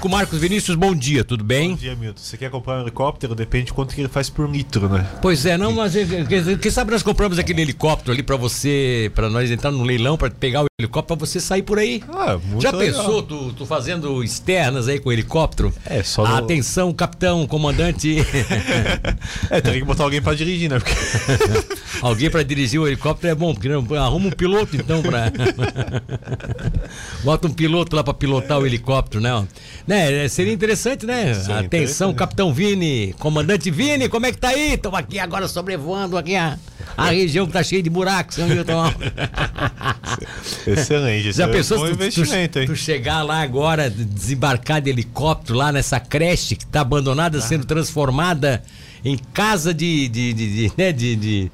Com 0.00 0.08
Marcos 0.08 0.38
Vinícius, 0.38 0.76
bom 0.76 0.94
dia, 0.94 1.24
tudo 1.24 1.42
bem? 1.42 1.70
Bom 1.70 1.76
dia, 1.76 1.96
Milton. 1.96 2.20
Você 2.22 2.36
quer 2.36 2.48
comprar 2.52 2.78
um 2.78 2.82
helicóptero? 2.82 3.34
Depende 3.34 3.64
de 3.66 3.72
quanto 3.72 3.92
que 3.96 4.00
ele 4.00 4.08
faz 4.08 4.30
por 4.30 4.48
litro, 4.48 4.88
né? 4.88 5.04
Pois 5.20 5.44
é, 5.44 5.58
não, 5.58 5.72
mas 5.72 5.96
eh, 5.96 6.06
quem 6.28 6.56
quem 6.56 6.70
sabe 6.70 6.92
nós 6.92 7.02
compramos 7.02 7.36
aquele 7.36 7.62
helicóptero 7.62 8.12
ali 8.12 8.22
pra 8.22 8.36
você, 8.36 9.10
pra 9.12 9.28
nós 9.28 9.50
entrar 9.50 9.72
no 9.72 9.82
leilão, 9.82 10.16
pra 10.16 10.30
pegar 10.30 10.62
o 10.62 10.66
helicóptero 10.78 11.18
pra 11.18 11.26
você 11.26 11.40
sair 11.40 11.62
por 11.62 11.80
aí. 11.80 12.00
Ah, 12.14 12.38
muito 12.40 12.62
Já 12.62 12.70
legal. 12.70 13.02
pensou, 13.04 13.22
tu, 13.24 13.52
tu 13.54 13.66
fazendo 13.66 14.22
externas 14.22 14.86
aí 14.86 15.00
com 15.00 15.08
o 15.08 15.12
helicóptero? 15.12 15.74
É, 15.84 16.00
só 16.04 16.24
no- 16.24 16.36
Atenção, 16.36 16.92
capitão, 16.92 17.44
comandante, 17.48 18.18
É, 19.50 19.60
tem 19.60 19.80
que 19.80 19.84
botar 19.84 20.04
alguém 20.04 20.22
pra 20.22 20.32
dirigir, 20.32 20.70
né? 20.70 20.78
Porque... 20.78 20.92
alguém 22.00 22.30
pra 22.30 22.44
dirigir 22.44 22.80
o 22.80 22.86
helicóptero 22.86 23.32
é 23.32 23.34
bom, 23.34 23.52
porque 23.52 23.68
arruma 23.96 24.28
um 24.28 24.30
piloto 24.30 24.76
então 24.76 25.02
pra... 25.02 25.32
Bota 27.24 27.48
um 27.48 27.52
piloto 27.52 27.96
lá 27.96 28.04
pra 28.04 28.14
pilotar 28.14 28.60
o 28.60 28.64
helicóptero, 28.64 29.20
né? 29.20 29.44
Né, 29.88 30.28
seria 30.28 30.52
interessante, 30.52 31.06
né? 31.06 31.32
Seria 31.32 31.38
Atenção, 31.38 31.64
interessante. 31.64 32.14
capitão 32.16 32.52
Vini, 32.52 33.14
comandante 33.18 33.70
Vini, 33.70 34.06
como 34.06 34.26
é 34.26 34.32
que 34.32 34.36
tá 34.36 34.48
aí? 34.48 34.74
Estamos 34.74 34.98
aqui 34.98 35.18
agora 35.18 35.48
sobrevoando 35.48 36.18
aqui 36.18 36.36
a, 36.36 36.58
a 36.94 37.08
região 37.08 37.46
que 37.46 37.54
tá 37.54 37.62
cheia 37.62 37.82
de 37.82 37.88
buracos, 37.88 38.34
São 38.34 38.46
Milton. 38.46 38.92
Excelente. 40.68 41.32
Já 41.32 41.44
é 41.44 41.46
um 41.46 41.52
pensou 41.52 41.78
se 41.86 41.94
tu, 42.10 42.22
tu, 42.22 42.66
tu 42.66 42.76
chegar 42.76 43.22
lá 43.22 43.40
agora, 43.40 43.88
desembarcar 43.88 44.82
de 44.82 44.90
helicóptero 44.90 45.56
lá 45.56 45.72
nessa 45.72 45.98
creche 45.98 46.54
que 46.54 46.66
tá 46.66 46.82
abandonada, 46.82 47.40
sendo 47.40 47.64
transformada 47.64 48.62
em 49.02 49.16
casa 49.16 49.72
de, 49.72 50.06
de, 50.08 50.34
de, 50.34 50.68
de, 50.68 50.72
né, 50.76 50.92
de, 50.92 51.16
de 51.16 51.50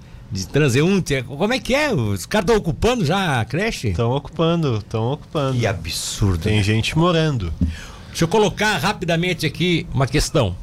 transeunte? 0.48 1.23
Como 1.23 1.53
é 1.53 1.61
que 1.61 1.73
é? 1.73 1.92
Os 1.92 2.27
caras 2.27 2.47
estão 2.47 2.56
ocupando 2.56 3.05
já 3.05 3.41
a 3.41 3.45
creche? 3.45 3.91
Estão 3.91 4.11
ocupando, 4.11 4.78
estão 4.78 5.12
ocupando. 5.12 5.56
Que 5.56 5.69
absurdo. 5.69 6.42
Tem 6.42 6.56
né? 6.56 6.62
gente 6.64 6.98
morando. 6.98 7.53
Deixa 8.15 8.27
eu 8.27 8.29
colocar 8.29 8.77
rapidamente 8.79 9.45
aqui 9.45 9.89
uma 9.93 10.07
questão. 10.07 10.55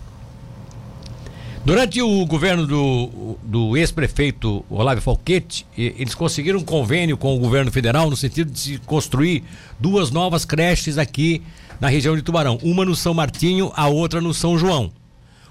Durante 1.65 2.01
o 2.01 2.25
governo 2.25 2.65
do, 2.65 3.37
do 3.43 3.75
ex-prefeito 3.75 4.63
Olávio 4.69 5.03
Falquete, 5.03 5.67
eles 5.77 6.15
conseguiram 6.15 6.59
um 6.59 6.63
convênio 6.63 7.17
com 7.17 7.35
o 7.35 7.39
governo 7.39 7.69
federal 7.69 8.09
no 8.09 8.15
sentido 8.15 8.49
de 8.49 8.57
se 8.57 8.77
construir 8.85 9.43
duas 9.77 10.11
novas 10.11 10.45
creches 10.45 10.97
aqui 10.97 11.41
na 11.77 11.89
região 11.89 12.15
de 12.15 12.21
Tubarão. 12.21 12.57
Uma 12.63 12.85
no 12.85 12.95
São 12.95 13.13
Martinho, 13.13 13.69
a 13.75 13.89
outra 13.89 14.21
no 14.21 14.33
São 14.33 14.57
João. 14.57 14.89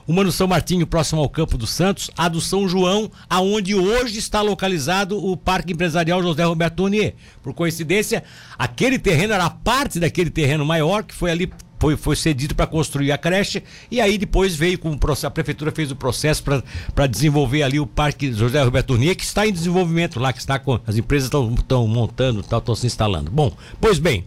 Uma 0.09 0.25
no 0.25 0.33
São 0.33 0.48
Martinho, 0.48 0.87
próximo 0.87 1.20
ao 1.20 1.29
Campo 1.29 1.59
dos 1.59 1.69
Santos, 1.69 2.11
a 2.17 2.31
do 2.31 2.41
São 2.41 2.67
João, 2.67 3.11
aonde 3.29 3.75
hoje 3.75 4.19
está 4.19 4.41
localizado 4.41 5.23
o 5.23 5.37
Parque 5.37 5.75
Empresarial 5.75 6.23
José 6.23 6.45
Roberto 6.45 6.77
Tournier. 6.77 7.14
Por 7.42 7.53
coincidência, 7.53 8.25
aquele 8.59 8.98
terreno 8.98 9.35
era 9.35 9.51
parte 9.51 10.01
daquele 10.01 10.31
terreno 10.31 10.64
maior 10.64 11.05
que 11.05 11.14
foi 11.14 11.31
ali 11.31 11.53
foi, 11.81 11.97
foi 11.97 12.14
cedido 12.14 12.55
para 12.55 12.67
construir 12.67 13.11
a 13.11 13.19
creche 13.19 13.62
e 13.91 14.00
aí 14.00 14.19
depois 14.19 14.55
veio 14.55 14.78
com 14.78 14.97
a 15.25 15.31
prefeitura 15.31 15.73
fez 15.73 15.91
o 15.91 15.97
processo 15.97 16.45
para 16.95 17.06
desenvolver 17.06 17.62
ali 17.62 17.81
o 17.81 17.86
Parque 17.86 18.33
José 18.33 18.62
Roberto 18.62 18.89
Tournier, 18.89 19.17
que 19.17 19.25
está 19.25 19.47
em 19.47 19.53
desenvolvimento 19.53 20.20
lá, 20.20 20.33
que 20.33 20.39
está 20.39 20.58
com 20.58 20.78
as 20.86 20.97
empresas 20.97 21.31
estão 21.31 21.89
montando, 21.89 22.41
estão 22.41 22.75
se 22.75 22.86
instalando. 22.86 23.31
Bom, 23.31 23.56
pois 23.81 23.98
bem, 23.98 24.25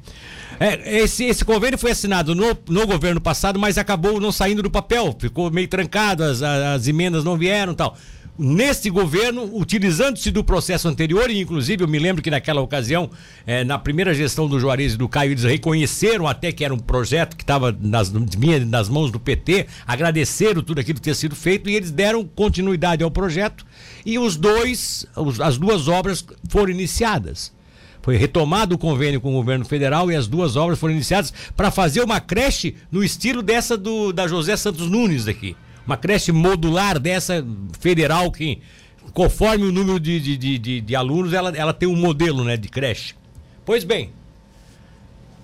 é, 0.59 1.02
esse, 1.02 1.26
esse 1.26 1.46
convênio 1.46 1.78
foi 1.78 1.92
assinado 1.92 2.34
no, 2.34 2.58
no 2.68 2.88
governo 2.88 3.22
passado, 3.22 3.59
mas 3.59 3.78
acabou 3.78 4.20
não 4.20 4.31
saindo 4.31 4.64
do 4.64 4.72
papel, 4.72 5.16
ficou 5.20 5.52
meio 5.52 5.68
trancado, 5.68 6.24
as, 6.24 6.42
as, 6.42 6.64
as 6.64 6.88
emendas 6.88 7.24
não 7.24 7.38
vieram 7.38 7.76
tal. 7.76 7.96
Neste 8.36 8.89
governo, 8.89 9.48
utilizando-se 9.56 10.31
do 10.31 10.44
processo 10.44 10.88
anterior, 10.88 11.30
e 11.30 11.39
inclusive 11.39 11.84
eu 11.84 11.88
me 11.88 12.00
lembro 12.00 12.20
que 12.20 12.31
naquela 12.31 12.62
ocasião, 12.62 13.08
eh, 13.45 13.64
na 13.64 13.78
primeira 13.78 14.12
gestão 14.12 14.48
do 14.48 14.59
Juarez 14.59 14.94
e 14.94 14.98
do 14.98 15.08
Caio, 15.08 15.34
eles 15.34 15.44
reconheceram 15.44 16.28
até 16.28 16.52
que 16.52 16.66
era 16.66 16.73
um 16.73 16.80
projeto 16.80 17.38
que 17.38 17.44
estava 17.44 17.75
nas, 17.80 18.12
nas 18.67 18.90
mãos 18.90 19.12
do 19.12 19.20
PT, 19.20 19.67
agradeceram 19.86 20.64
tudo 20.64 20.80
aquilo 20.80 20.95
que 20.95 21.03
tinha 21.03 21.14
sido 21.14 21.36
feito 21.36 21.70
e 21.70 21.75
eles 21.75 21.92
deram 21.92 22.23
continuidade 22.25 23.03
ao 23.03 23.12
projeto 23.12 23.64
e 24.03 24.17
os 24.17 24.36
dois, 24.36 25.06
os- 25.16 25.40
as 25.40 25.59
duas 25.59 25.88
obras 25.88 26.25
foram 26.50 26.72
iniciadas. 26.72 27.52
Foi 28.02 28.18
retomado 28.18 28.74
o 28.74 28.79
convênio 28.79 29.22
com 29.22 29.29
o 29.29 29.38
governo 29.38 29.63
federal 29.63 30.12
e 30.12 30.16
as 30.16 30.25
duas 30.28 30.56
obras 30.56 30.79
foram 30.79 30.96
iniciadas 30.96 31.31
para 31.56 31.69
fazer 31.69 32.02
uma 32.02 32.19
creche 32.19 32.75
no 32.91 33.03
estilo 33.03 33.44
dessa 33.44 33.78
do, 33.78 34.12
da 34.12 34.28
José 34.28 34.58
Santos 34.58 34.90
Nunes 34.90 35.28
aqui. 35.28 35.56
Uma 35.86 35.98
creche 35.98 36.32
modular 36.32 36.98
dessa 37.00 37.46
federal 37.80 38.32
que, 38.32 38.62
conforme 39.14 39.66
o 39.66 39.72
número 39.72 40.00
de, 40.00 40.20
de, 40.20 40.38
de, 40.38 40.58
de- 40.58 40.82
de 40.82 40.96
alunos, 40.96 41.34
ela, 41.34 41.50
ela 41.56 41.74
tem 41.74 41.88
um 41.90 41.96
modelo 41.96 42.44
né, 42.44 42.56
de 42.56 42.70
creche. 42.70 43.16
Pois 43.66 43.84
bem, 43.84 44.10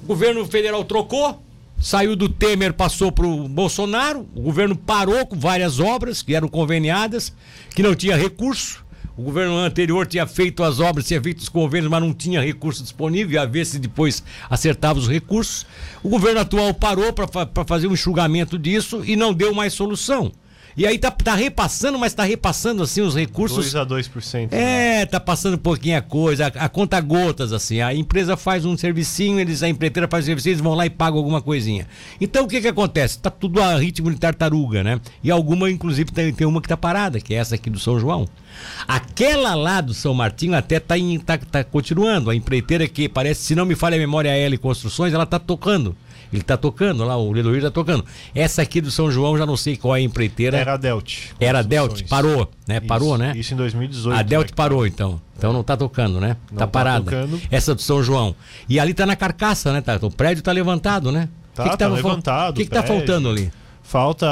o 0.04 0.08
governo 0.08 0.46
federal 0.46 0.84
trocou, 0.86 1.42
saiu 1.80 2.16
do 2.16 2.30
Temer, 2.30 2.74
passou 2.74 3.12
para 3.12 3.26
o 3.28 3.48
Bolsonaro. 3.50 4.28
O 4.36 4.42
governo 4.42 4.76
parou 4.76 5.26
com 5.28 5.38
várias 5.38 5.80
obras 5.80 6.22
que 6.22 6.34
eram 6.34 6.48
conveniadas, 6.48 7.34
que 7.76 7.84
não 7.84 7.94
tinha 7.96 8.16
recurso. 8.16 8.84
O 9.20 9.22
governo 9.22 9.58
anterior 9.58 10.08
tinha 10.08 10.26
feito 10.26 10.64
as 10.64 10.80
obras, 10.80 11.06
tinha 11.06 11.22
feito 11.22 11.40
os 11.40 11.50
convênios, 11.50 11.92
mas 11.92 12.02
não 12.02 12.14
tinha 12.14 12.40
recurso 12.40 12.82
disponível, 12.82 13.34
ia 13.34 13.46
ver 13.46 13.66
se 13.66 13.78
depois 13.78 14.24
acertava 14.50 14.98
os 14.98 15.10
recursos. 15.10 15.66
O 16.02 16.08
governo 16.08 16.40
atual 16.40 16.74
parou 16.74 17.12
para 17.12 17.66
fazer 17.66 17.88
um 17.88 17.92
enxugamento 17.92 18.58
disso 18.58 19.04
e 19.04 19.18
não 19.18 19.34
deu 19.34 19.54
mais 19.54 19.74
solução. 19.74 20.32
E 20.80 20.88
aí 20.88 20.98
tá, 20.98 21.12
tá 21.12 21.36
repassando, 21.36 22.00
mas 22.00 22.14
tá 22.14 22.24
repassando 22.24 22.84
assim 22.84 23.02
os 23.02 23.14
recursos 23.14 23.74
2 23.74 23.76
a 23.76 23.86
2%. 23.86 24.50
né? 24.50 25.02
é, 25.02 25.06
tá 25.06 25.20
passando 25.20 25.58
pouquinha 25.58 26.02
coisa, 26.02 26.46
a, 26.46 26.66
a 26.66 26.70
conta 26.70 27.02
gotas, 27.02 27.52
assim. 27.52 27.82
A 27.82 27.94
empresa 27.94 28.38
faz 28.38 28.64
um 28.64 28.78
servicinho, 28.78 29.42
eles, 29.42 29.62
a 29.62 29.68
empreiteira 29.68 30.08
faz 30.08 30.24
um 30.24 30.28
servicinho, 30.28 30.54
eles 30.54 30.62
vão 30.62 30.76
lá 30.76 30.86
e 30.86 30.90
pagam 30.90 31.18
alguma 31.18 31.42
coisinha. 31.42 31.86
Então 32.22 32.46
o 32.46 32.48
que 32.48 32.62
que 32.62 32.68
acontece? 32.70 33.20
Tá 33.20 33.30
tudo 33.30 33.62
a 33.62 33.78
ritmo 33.78 34.10
de 34.10 34.18
tartaruga, 34.18 34.82
né? 34.82 35.02
E 35.22 35.30
alguma, 35.30 35.70
inclusive, 35.70 36.14
tem, 36.14 36.32
tem 36.34 36.48
uma 36.48 36.62
que 36.62 36.70
tá 36.70 36.78
parada, 36.78 37.20
que 37.20 37.34
é 37.34 37.38
essa 37.38 37.56
aqui 37.56 37.70
do 37.70 37.78
São 37.78 38.00
João. 38.00 38.26
Aquela 38.88 39.56
lá 39.56 39.82
do 39.82 39.94
São 39.94 40.14
Martinho 40.14 40.56
até 40.56 40.80
tá, 40.80 40.98
em, 40.98 41.20
tá, 41.20 41.38
tá 41.38 41.62
continuando. 41.62 42.30
A 42.30 42.36
empreiteira 42.36 42.88
que 42.88 43.10
parece, 43.10 43.44
se 43.44 43.54
não 43.54 43.66
me 43.66 43.76
falha 43.76 43.98
a 43.98 44.00
memória, 44.00 44.32
a 44.32 44.38
L 44.38 44.58
Construções, 44.58 45.14
ela 45.14 45.26
tá 45.26 45.40
tocando. 45.40 45.94
Ele 46.32 46.44
tá 46.44 46.56
tocando 46.56 47.04
lá, 47.04 47.18
o 47.18 47.32
Ledoir 47.32 47.62
tá 47.62 47.72
tocando. 47.72 48.06
Essa 48.36 48.62
aqui 48.62 48.80
do 48.82 48.92
São 48.92 49.10
João, 49.12 49.38
já 49.38 49.46
não 49.46 49.58
sei 49.58 49.76
qual 49.76 49.96
é 49.96 50.00
a 50.00 50.02
empreiteira. 50.02 50.58
Era 50.58 50.74
a 50.74 50.78
Delt. 50.78 51.30
Era 51.40 51.60
a 51.60 51.62
Delt, 51.62 52.04
parou, 52.08 52.50
né? 52.68 52.80
Parou, 52.80 53.10
Isso, 53.16 53.18
né? 53.18 53.34
Isso 53.36 53.54
em 53.54 53.58
2018. 53.58 54.18
A 54.20 54.22
Delt 54.22 54.48
né? 54.50 54.54
parou, 54.56 54.86
então. 54.86 55.20
Então 55.38 55.52
não 55.52 55.64
tá 55.64 55.76
tocando, 55.76 56.20
né? 56.20 56.36
Não 56.52 56.60
tá 56.60 56.66
tá 56.66 56.68
parada. 56.68 57.06
tocando. 57.06 57.42
Essa 57.50 57.74
do 57.74 57.82
São 57.82 58.04
João. 58.04 58.36
E 58.68 58.80
ali 58.80 58.94
tá 58.94 59.06
na 59.06 59.16
carcaça, 59.16 59.74
né? 59.74 59.82
Tá, 59.82 59.98
o 60.02 60.12
prédio 60.12 60.44
tá 60.44 60.52
levantado, 60.52 61.12
né? 61.12 61.30
Tá, 61.56 61.64
que 61.64 61.70
que 61.72 61.78
tá 61.78 61.86
fal- 61.88 61.96
levantado 61.96 62.52
O 62.52 62.58
que, 62.58 62.64
que 62.66 62.72
tá 62.72 62.84
faltando 62.84 63.28
ali? 63.30 63.52
Falta 63.90 64.28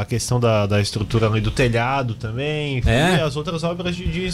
a 0.00 0.04
questão 0.08 0.40
da, 0.40 0.66
da 0.66 0.80
estrutura 0.80 1.28
ali 1.28 1.40
do 1.40 1.52
telhado 1.52 2.14
também. 2.14 2.82
É. 2.84 3.18
E 3.18 3.20
as 3.20 3.36
outras 3.36 3.62
obras 3.62 3.94
de, 3.94 4.04
de 4.04 4.24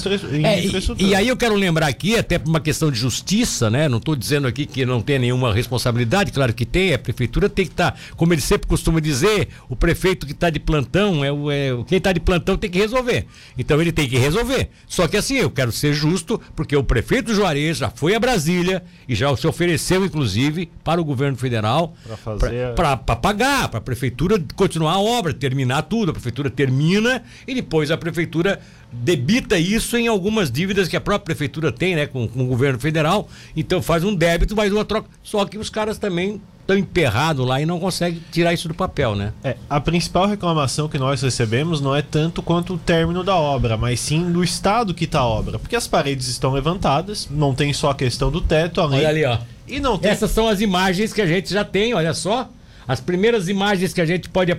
É, 0.47 0.61
e, 0.63 0.67
infraestrutura. 0.67 1.07
e 1.11 1.15
aí 1.15 1.29
eu 1.29 1.37
quero 1.37 1.55
lembrar 1.55 1.89
aqui, 1.89 2.17
até 2.17 2.39
por 2.39 2.49
uma 2.49 2.59
questão 2.59 2.91
de 2.91 2.99
justiça, 2.99 3.69
né? 3.69 3.87
Não 3.87 3.99
estou 3.99 4.17
dizendo 4.17 4.49
aqui 4.49 4.65
que 4.65 4.87
não 4.87 5.03
tem 5.03 5.19
nenhuma 5.19 5.53
responsabilidade, 5.53 6.33
claro 6.33 6.55
que 6.55 6.65
tem, 6.65 6.95
a 6.95 6.99
prefeitura 6.99 7.51
tem 7.51 7.67
que 7.67 7.73
estar, 7.73 8.01
como 8.17 8.33
ele 8.33 8.41
sempre 8.41 8.67
costuma 8.67 8.99
dizer, 8.99 9.49
o 9.69 9.77
prefeito 9.77 10.25
que 10.25 10.33
está 10.33 10.49
de 10.49 10.59
plantão, 10.59 11.23
é, 11.23 11.31
o, 11.31 11.51
é 11.51 11.73
quem 11.87 11.99
está 11.99 12.11
de 12.11 12.21
plantão 12.21 12.57
tem 12.57 12.71
que 12.71 12.79
resolver. 12.79 13.27
Então 13.59 13.79
ele 13.79 13.93
tem 13.93 14.09
que 14.09 14.17
resolver. 14.17 14.71
Só 14.89 15.07
que 15.07 15.19
assim, 15.19 15.35
eu 15.35 15.51
quero 15.51 15.71
ser 15.71 15.93
justo, 15.93 16.41
porque 16.57 16.75
o 16.75 16.83
prefeito 16.83 17.35
Juarez 17.35 17.77
já 17.77 17.91
foi 17.91 18.15
a 18.15 18.19
Brasília 18.19 18.83
e 19.07 19.15
já 19.15 19.37
se 19.37 19.47
ofereceu, 19.47 20.03
inclusive, 20.03 20.71
para 20.83 20.99
o 20.99 21.05
governo 21.05 21.37
federal 21.37 21.95
Pra 22.07 22.17
fazer- 22.17 22.75
para 22.75 22.97
pagar, 22.97 23.69
para 23.69 23.79
a 23.81 23.83
prefeitura 23.83 24.46
continuar 24.55 24.93
a 24.93 25.01
obra, 25.01 25.33
terminar 25.33 25.83
tudo. 25.83 26.11
A 26.11 26.13
prefeitura 26.13 26.51
termina 26.51 27.23
e 27.47 27.55
depois 27.55 27.91
a 27.91 27.97
prefeitura 27.97 28.61
debita 28.93 29.59
isso 29.59 29.97
em 29.97 30.07
algumas 30.07 30.51
dívidas 30.51 30.89
que 30.89 30.97
a 30.97 31.01
própria 31.01 31.25
prefeitura 31.35 31.73
tem, 31.73 31.97
né, 31.97 32.07
com, 32.07 32.29
com 32.29 32.45
o 32.45 32.47
governo 32.47 32.79
federal. 32.79 33.29
Então 33.57 33.83
faz 33.83 34.05
um 34.05 34.15
débito, 34.15 34.55
mais 34.57 34.73
uma 34.73 34.85
troca. 34.85 35.09
Só 35.23 35.45
que 35.45 35.59
os 35.59 35.69
caras 35.69 35.99
também 35.99 36.41
estão 36.67 36.77
emperrados 36.77 37.47
lá 37.47 37.61
e 37.61 37.67
não 37.67 37.79
conseguem 37.79 38.21
tirar 38.33 38.53
isso 38.53 38.67
do 38.67 38.75
papel, 38.75 39.15
né? 39.15 39.33
É, 39.45 39.57
a 39.71 39.81
principal 39.81 40.27
reclamação 40.27 40.89
que 40.89 40.99
nós 40.99 41.23
recebemos 41.23 41.81
não 41.81 41.95
é 41.95 42.03
tanto 42.03 42.43
quanto 42.43 42.75
o 42.75 42.79
término 42.79 43.23
da 43.23 43.37
obra, 43.37 43.77
mas 43.77 44.01
sim 44.01 44.33
do 44.33 44.43
estado 44.43 44.93
que 44.93 45.05
está 45.05 45.21
a 45.21 45.27
obra. 45.27 45.59
Porque 45.59 45.77
as 45.77 45.87
paredes 45.87 46.27
estão 46.27 46.53
levantadas, 46.53 47.29
não 47.31 47.55
tem 47.55 47.73
só 47.73 47.91
a 47.91 47.95
questão 47.95 48.31
do 48.31 48.41
teto, 48.41 48.81
além. 48.81 48.99
Olha 48.99 49.09
ali, 49.09 49.25
ó. 49.25 49.39
E 49.69 49.81
não 49.81 49.97
tem. 49.97 50.11
Essas 50.11 50.31
são 50.31 50.49
as 50.49 50.61
imagens 50.61 51.13
que 51.13 51.21
a 51.21 51.27
gente 51.27 51.53
já 51.53 51.65
tem, 51.65 51.95
olha 51.95 52.15
só. 52.15 52.49
As 52.87 53.01
primeiras 53.01 53.49
imagens 53.49 53.93
que 53.93 54.01
a 54.01 54.07
gente 54.07 54.29
pode. 54.29 54.53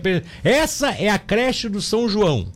Essa 0.44 0.92
é 0.92 1.10
a 1.10 1.18
creche 1.18 1.70
do 1.70 1.82
São 1.82 2.10
João. 2.10 2.52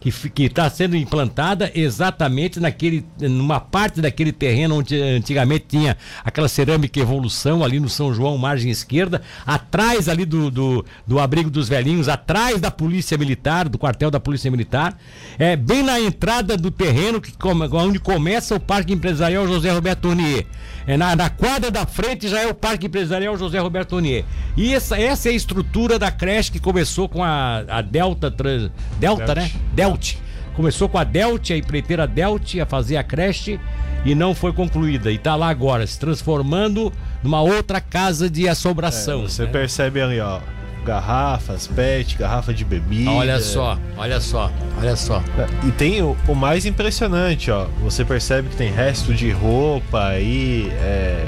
Que 0.00 0.44
está 0.44 0.70
sendo 0.70 0.96
implantada 0.96 1.70
exatamente 1.74 2.60
naquele, 2.60 3.04
numa 3.20 3.58
parte 3.58 4.00
daquele 4.00 4.30
terreno 4.30 4.76
onde 4.76 5.00
antigamente 5.00 5.66
tinha 5.68 5.96
aquela 6.24 6.48
cerâmica 6.48 7.00
evolução 7.00 7.64
ali 7.64 7.80
no 7.80 7.88
São 7.88 8.14
João, 8.14 8.38
margem 8.38 8.70
esquerda, 8.70 9.22
atrás 9.44 10.08
ali 10.08 10.24
do, 10.24 10.50
do, 10.50 10.84
do 11.06 11.18
abrigo 11.18 11.50
dos 11.50 11.68
velhinhos, 11.68 12.08
atrás 12.08 12.60
da 12.60 12.70
polícia 12.70 13.18
militar, 13.18 13.68
do 13.68 13.76
quartel 13.76 14.10
da 14.10 14.20
polícia 14.20 14.50
militar, 14.50 14.96
é 15.36 15.56
bem 15.56 15.82
na 15.82 16.00
entrada 16.00 16.56
do 16.56 16.70
terreno 16.70 17.20
que 17.20 17.32
onde 17.72 17.98
começa 17.98 18.54
o 18.54 18.60
Parque 18.60 18.92
Empresarial 18.92 19.48
José 19.48 19.70
Roberto 19.72 20.02
Tournier. 20.02 20.46
É 20.86 20.96
na, 20.96 21.14
na 21.14 21.28
quadra 21.28 21.70
da 21.70 21.84
frente 21.84 22.28
já 22.28 22.40
é 22.40 22.46
o 22.46 22.54
Parque 22.54 22.86
Empresarial 22.86 23.36
José 23.36 23.58
Roberto 23.58 23.90
Tournier. 23.90 24.24
E 24.56 24.72
essa, 24.72 24.98
essa 24.98 25.28
é 25.28 25.32
a 25.32 25.34
estrutura 25.34 25.98
da 25.98 26.10
creche 26.10 26.52
que 26.52 26.58
começou 26.58 27.08
com 27.08 27.22
a, 27.22 27.58
a 27.68 27.82
Delta, 27.82 28.30
Delta, 28.30 28.72
Delta 28.98 29.34
né? 29.34 29.50
Delta 29.74 29.87
Delt. 29.90 30.16
Começou 30.54 30.88
com 30.88 30.98
a 30.98 31.04
Delt, 31.04 31.50
a 31.50 31.56
empreiteira 31.56 32.06
Delt, 32.06 32.56
a 32.56 32.66
fazer 32.66 32.96
a 32.96 33.04
creche 33.04 33.60
e 34.04 34.14
não 34.14 34.34
foi 34.34 34.52
concluída. 34.52 35.10
E 35.10 35.16
está 35.16 35.36
lá 35.36 35.48
agora, 35.48 35.86
se 35.86 35.98
transformando 35.98 36.92
numa 37.22 37.40
outra 37.40 37.80
casa 37.80 38.28
de 38.28 38.48
assombração. 38.48 39.20
É, 39.20 39.28
você 39.28 39.44
né? 39.44 39.50
percebe 39.50 40.00
ali, 40.00 40.20
ó. 40.20 40.40
Garrafas, 40.84 41.66
pet, 41.66 42.16
garrafa 42.16 42.54
de 42.54 42.64
bebida. 42.64 43.10
Olha 43.10 43.40
só, 43.40 43.78
olha 43.96 44.20
só, 44.20 44.50
olha 44.78 44.96
só. 44.96 45.22
E 45.66 45.70
tem 45.72 46.00
o, 46.02 46.16
o 46.26 46.34
mais 46.34 46.64
impressionante, 46.64 47.50
ó. 47.50 47.66
Você 47.82 48.04
percebe 48.04 48.48
que 48.48 48.56
tem 48.56 48.72
resto 48.72 49.12
de 49.12 49.30
roupa 49.30 50.06
aí, 50.06 50.68
é, 50.80 51.26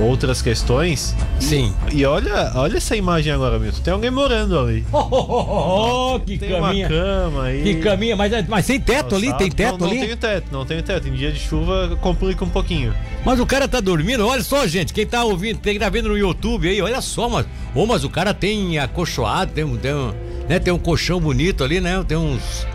outras 0.00 0.42
questões. 0.42 1.14
Sim. 1.40 1.74
E 1.92 2.04
olha, 2.04 2.52
olha 2.54 2.76
essa 2.76 2.96
imagem 2.96 3.32
agora, 3.32 3.58
Milton. 3.58 3.80
Tem 3.80 3.92
alguém 3.92 4.10
morando 4.10 4.58
ali. 4.58 4.84
Oh, 4.92 5.08
oh, 5.10 5.26
oh, 5.28 6.14
oh 6.14 6.20
que 6.20 6.38
tem 6.38 6.50
caminha. 6.50 6.86
uma 6.86 6.96
cama 6.96 7.42
aí. 7.44 7.62
Que 7.62 7.74
caminha, 7.76 8.16
mas, 8.16 8.48
mas 8.48 8.66
tem 8.66 8.80
teto 8.80 9.14
ali? 9.14 9.32
Tem 9.34 9.50
teto 9.50 9.78
não, 9.78 9.86
ali? 9.86 10.00
Não 10.00 10.06
tem 10.06 10.16
teto, 10.16 10.46
não 10.52 10.66
tem 10.66 10.82
teto. 10.82 11.08
Em 11.08 11.12
dia 11.12 11.32
de 11.32 11.38
chuva 11.38 11.96
complica 12.00 12.44
um 12.44 12.48
pouquinho. 12.48 12.94
Mas 13.24 13.40
o 13.40 13.46
cara 13.46 13.66
tá 13.66 13.80
dormindo, 13.80 14.26
olha 14.26 14.42
só, 14.42 14.66
gente. 14.66 14.92
Quem 14.92 15.06
tá 15.06 15.24
ouvindo, 15.24 15.58
quem 15.58 15.78
tá 15.78 15.88
vendo 15.88 16.08
no 16.08 16.16
YouTube 16.16 16.68
aí, 16.68 16.80
olha 16.80 17.00
só, 17.00 17.28
mas. 17.28 17.46
Oh, 17.74 17.86
mas 17.86 18.04
o 18.04 18.10
cara 18.10 18.32
tem 18.32 18.78
acolchoado, 18.78 19.52
tem, 19.52 19.66
tem, 19.76 19.94
um, 19.94 20.14
né, 20.48 20.58
tem 20.58 20.72
um 20.72 20.78
colchão 20.78 21.20
bonito 21.20 21.64
ali, 21.64 21.80
né? 21.80 22.02
Tem 22.06 22.16
uns. 22.16 22.66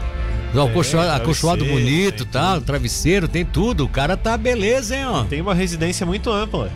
Não, 0.53 0.67
é, 0.67 0.69
acolchoado, 0.69 1.11
acolchoado 1.11 1.65
bonito, 1.65 2.25
tá? 2.25 2.59
Travesseiro, 2.59 3.27
tem 3.27 3.45
tudo. 3.45 3.85
O 3.85 3.89
cara 3.89 4.17
tá 4.17 4.37
beleza, 4.37 4.95
hein, 4.95 5.05
ó. 5.05 5.23
Tem 5.23 5.41
uma 5.41 5.53
residência 5.53 6.05
muito 6.05 6.29
ampla. 6.29 6.71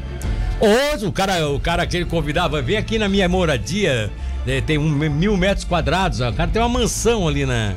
Hoje, 0.60 1.06
o 1.06 1.12
cara, 1.12 1.50
o 1.50 1.60
cara 1.60 1.86
que 1.86 1.98
ele 1.98 2.06
convidava, 2.06 2.62
vem 2.62 2.78
aqui 2.78 2.98
na 2.98 3.10
minha 3.10 3.28
moradia, 3.28 4.12
né, 4.46 4.62
tem 4.62 4.78
um, 4.78 4.90
mil 4.90 5.36
metros 5.36 5.66
quadrados, 5.66 6.22
ó, 6.22 6.30
o 6.30 6.34
cara 6.34 6.50
tem 6.50 6.62
uma 6.62 6.70
mansão 6.70 7.28
ali 7.28 7.46
na. 7.46 7.74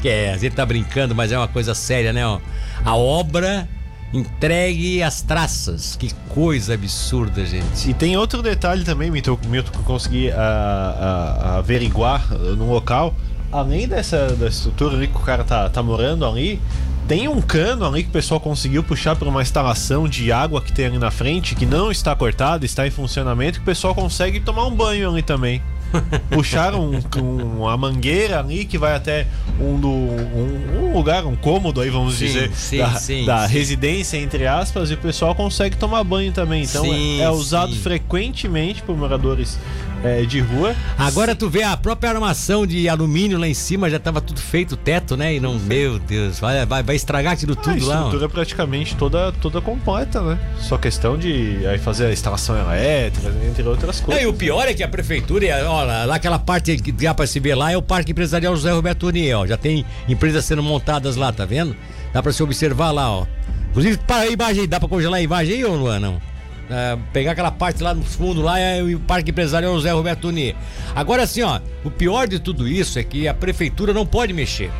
Que 0.00 0.08
é, 0.08 0.32
a 0.32 0.36
gente 0.36 0.54
tá 0.54 0.64
brincando, 0.64 1.14
mas 1.14 1.32
é 1.32 1.38
uma 1.38 1.48
coisa 1.48 1.74
séria, 1.74 2.12
né? 2.12 2.24
Ó. 2.24 2.38
A 2.84 2.94
obra 2.94 3.68
entregue 4.12 5.02
às 5.02 5.22
traças. 5.22 5.96
Que 5.96 6.12
coisa 6.28 6.74
absurda, 6.74 7.44
gente. 7.44 7.90
E 7.90 7.94
tem 7.94 8.16
outro 8.16 8.42
detalhe 8.42 8.84
também, 8.84 9.10
Milton, 9.10 9.38
Milton 9.48 9.72
que 9.72 9.78
eu 9.78 9.82
consegui 9.82 10.30
a, 10.30 10.40
a, 10.40 11.48
a 11.54 11.58
averiguar 11.58 12.32
no 12.32 12.70
local. 12.70 13.14
Além 13.50 13.88
dessa 13.88 14.28
da 14.36 14.46
estrutura 14.46 14.94
ali 14.94 15.08
que 15.08 15.16
o 15.16 15.20
cara 15.20 15.42
tá, 15.42 15.68
tá 15.68 15.82
morando 15.82 16.24
ali, 16.24 16.60
tem 17.08 17.26
um 17.26 17.40
cano 17.40 17.86
ali 17.86 18.02
que 18.02 18.10
o 18.10 18.12
pessoal 18.12 18.38
conseguiu 18.38 18.84
puxar 18.84 19.16
para 19.16 19.26
uma 19.26 19.40
instalação 19.40 20.06
de 20.06 20.30
água 20.30 20.60
que 20.60 20.70
tem 20.70 20.84
ali 20.84 20.98
na 20.98 21.10
frente, 21.10 21.54
que 21.54 21.64
não 21.64 21.90
está 21.90 22.14
cortada, 22.14 22.66
está 22.66 22.86
em 22.86 22.90
funcionamento, 22.90 23.58
que 23.58 23.62
o 23.62 23.64
pessoal 23.64 23.94
consegue 23.94 24.38
tomar 24.38 24.66
um 24.66 24.74
banho 24.74 25.10
ali 25.10 25.22
também. 25.22 25.62
Puxaram 26.28 26.90
um, 26.90 27.00
um, 27.18 27.60
uma 27.60 27.74
mangueira 27.78 28.38
ali 28.40 28.66
que 28.66 28.76
vai 28.76 28.94
até 28.94 29.26
um, 29.58 29.80
do, 29.80 29.88
um, 29.88 30.90
um 30.90 30.92
lugar, 30.92 31.24
um 31.24 31.34
cômodo 31.34 31.80
aí, 31.80 31.88
vamos 31.88 32.16
sim, 32.16 32.26
dizer, 32.26 32.50
sim, 32.52 32.76
da, 32.76 32.90
sim, 32.96 33.24
da 33.24 33.46
residência, 33.46 34.18
entre 34.18 34.46
aspas, 34.46 34.90
e 34.90 34.94
o 34.94 34.98
pessoal 34.98 35.34
consegue 35.34 35.78
tomar 35.78 36.04
banho 36.04 36.30
também. 36.30 36.62
Então 36.62 36.84
é, 36.84 37.20
é, 37.20 37.30
usado 37.30 37.74
frequentemente 37.74 38.82
por 38.82 38.94
moradores 38.94 39.58
é, 40.04 40.22
de 40.22 40.40
rua. 40.40 40.74
Agora 40.96 41.34
tu 41.34 41.48
vê 41.48 41.62
a 41.62 41.76
própria 41.76 42.10
armação 42.10 42.66
de 42.66 42.88
alumínio 42.88 43.38
lá 43.38 43.48
em 43.48 43.54
cima, 43.54 43.90
já 43.90 43.98
tava 43.98 44.20
tudo 44.20 44.40
feito, 44.40 44.76
teto, 44.76 45.16
né? 45.16 45.34
E 45.34 45.40
não, 45.40 45.58
meu 45.58 45.98
Deus, 45.98 46.38
vai, 46.38 46.64
vai, 46.66 46.82
vai 46.82 46.96
estragar 46.96 47.32
aquilo 47.32 47.56
tudo 47.56 47.86
lá. 47.86 47.94
A 47.94 47.98
estrutura 47.98 48.24
é 48.26 48.28
praticamente 48.28 48.96
toda, 48.96 49.32
toda 49.32 49.60
completa, 49.60 50.20
né? 50.20 50.38
Só 50.58 50.78
questão 50.78 51.16
de 51.16 51.66
aí 51.66 51.78
fazer 51.78 52.06
a 52.06 52.12
instalação 52.12 52.56
elétrica, 52.58 53.32
entre 53.46 53.62
outras 53.62 54.00
coisas. 54.00 54.22
É, 54.22 54.26
e 54.26 54.28
o 54.28 54.32
pior 54.32 54.66
é 54.66 54.74
que 54.74 54.82
a 54.82 54.88
prefeitura, 54.88 55.46
ó, 55.66 55.82
lá 55.82 56.14
aquela 56.14 56.38
parte 56.38 56.76
que 56.76 56.92
dá 56.92 57.14
pra 57.14 57.26
se 57.26 57.40
ver 57.40 57.54
lá 57.54 57.72
é 57.72 57.76
o 57.76 57.82
Parque 57.82 58.12
Empresarial 58.12 58.54
José 58.54 58.70
Roberto 58.72 59.06
Uniel. 59.06 59.46
Já 59.46 59.56
tem 59.56 59.84
empresas 60.08 60.44
sendo 60.44 60.62
montadas 60.62 61.16
lá, 61.16 61.32
tá 61.32 61.44
vendo? 61.44 61.76
Dá 62.12 62.22
pra 62.22 62.32
se 62.32 62.42
observar 62.42 62.90
lá, 62.90 63.10
ó. 63.10 63.26
Inclusive, 63.70 63.98
para 63.98 64.22
a 64.22 64.28
imagem 64.28 64.62
aí, 64.62 64.66
dá 64.66 64.80
pra 64.80 64.88
congelar 64.88 65.18
a 65.18 65.22
imagem 65.22 65.56
aí 65.56 65.64
ou 65.64 65.78
não? 65.78 66.00
não? 66.00 66.27
É, 66.70 66.98
pegar 67.12 67.32
aquela 67.32 67.50
parte 67.50 67.82
lá 67.82 67.94
no 67.94 68.04
fundo 68.04 68.42
lá 68.42 68.58
é 68.58 68.82
o 68.82 69.00
Parque 69.00 69.30
Empresarial 69.30 69.74
José 69.74 69.90
Roberto 69.90 70.22
Tunier. 70.22 70.54
Agora 70.94 71.22
assim, 71.22 71.42
ó, 71.42 71.60
o 71.82 71.90
pior 71.90 72.28
de 72.28 72.38
tudo 72.38 72.68
isso 72.68 72.98
é 72.98 73.02
que 73.02 73.26
a 73.26 73.32
prefeitura 73.32 73.94
não 73.94 74.04
pode 74.04 74.32
mexer. 74.32 74.70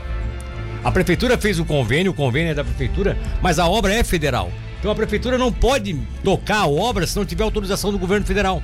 A 0.85 0.93
prefeitura 0.93 1.38
fez 1.38 1.58
o 1.58 1.64
convênio, 1.64 2.12
o 2.12 2.14
convênio 2.14 2.50
é 2.50 2.55
da 2.55 2.62
prefeitura, 2.62 3.17
mas 3.43 3.58
a 3.58 3.67
obra 3.67 3.94
é 3.94 4.05
federal. 4.05 4.50
Então 4.79 4.90
a 4.90 4.94
prefeitura 4.94 5.38
não 5.38 5.52
pode 5.52 5.99
tocar 6.23 6.61
a 6.61 6.69
obra 6.69 7.06
se 7.06 7.17
não 7.17 7.25
tiver 7.25 7.43
autorização 7.43 7.91
do 7.91 7.99
governo 7.99 8.26
federal. 8.26 8.62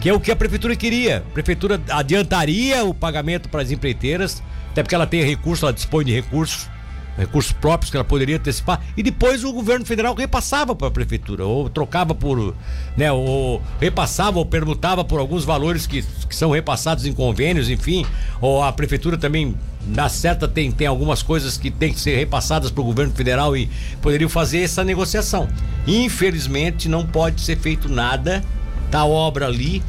Que 0.00 0.10
é 0.10 0.12
o 0.12 0.20
que 0.20 0.30
a 0.30 0.36
prefeitura 0.36 0.76
queria. 0.76 1.18
A 1.18 1.32
prefeitura 1.32 1.80
adiantaria 1.90 2.84
o 2.84 2.92
pagamento 2.92 3.48
para 3.48 3.62
as 3.62 3.70
empreiteiras, 3.70 4.42
até 4.70 4.82
porque 4.82 4.94
ela 4.94 5.06
tem 5.06 5.22
recursos, 5.24 5.62
ela 5.62 5.72
dispõe 5.72 6.04
de 6.04 6.12
recursos 6.12 6.68
recursos 7.16 7.52
próprios 7.52 7.90
que 7.90 7.96
ela 7.96 8.04
poderia 8.04 8.36
antecipar 8.36 8.80
e 8.96 9.02
depois 9.02 9.44
o 9.44 9.52
governo 9.52 9.84
federal 9.84 10.14
repassava 10.14 10.74
para 10.74 10.88
a 10.88 10.90
prefeitura 10.90 11.44
ou 11.44 11.68
trocava 11.68 12.14
por, 12.14 12.54
né, 12.96 13.10
ou 13.12 13.62
repassava 13.80 14.38
ou 14.38 14.46
permutava 14.46 15.04
por 15.04 15.20
alguns 15.20 15.44
valores 15.44 15.86
que, 15.86 16.02
que 16.02 16.34
são 16.34 16.50
repassados 16.50 17.06
em 17.06 17.12
convênios, 17.12 17.70
enfim, 17.70 18.04
ou 18.40 18.62
a 18.62 18.72
prefeitura 18.72 19.16
também 19.16 19.54
na 19.86 20.08
certa 20.08 20.48
tem, 20.48 20.72
tem 20.72 20.86
algumas 20.86 21.22
coisas 21.22 21.58
que 21.58 21.70
tem 21.70 21.92
que 21.92 22.00
ser 22.00 22.16
repassadas 22.16 22.70
para 22.70 22.80
o 22.80 22.84
governo 22.84 23.12
federal 23.12 23.56
e 23.56 23.70
poderiam 24.00 24.30
fazer 24.30 24.62
essa 24.62 24.82
negociação. 24.82 25.48
Infelizmente 25.86 26.88
não 26.88 27.06
pode 27.06 27.42
ser 27.42 27.58
feito 27.58 27.88
nada, 27.88 28.42
tá 28.90 29.04
obra 29.04 29.46
ali, 29.46 29.82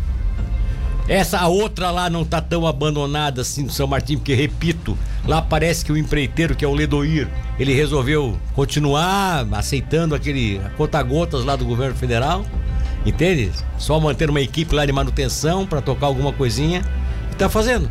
essa 1.07 1.47
outra 1.47 1.91
lá 1.91 2.09
não 2.09 2.25
tá 2.25 2.41
tão 2.41 2.65
abandonada 2.65 3.41
assim 3.41 3.63
no 3.63 3.69
São 3.69 3.85
Martim, 3.85 4.17
porque 4.17 4.33
repito, 4.33 4.97
lá 5.27 5.41
parece 5.41 5.83
que 5.83 5.91
o 5.91 5.97
empreiteiro, 5.97 6.55
que 6.55 6.63
é 6.63 6.67
o 6.67 6.73
Ledoir, 6.73 7.27
ele 7.59 7.73
resolveu 7.73 8.37
continuar 8.53 9.47
aceitando 9.53 10.15
aquele 10.15 10.61
conta-gotas 10.77 11.43
lá 11.43 11.55
do 11.55 11.65
governo 11.65 11.95
federal, 11.95 12.45
entende? 13.05 13.51
Só 13.77 13.99
manter 13.99 14.29
uma 14.29 14.41
equipe 14.41 14.73
lá 14.73 14.85
de 14.85 14.91
manutenção 14.91 15.65
para 15.65 15.81
tocar 15.81 16.07
alguma 16.07 16.31
coisinha 16.31 16.81
e 17.31 17.35
tá 17.35 17.49
fazendo. 17.49 17.89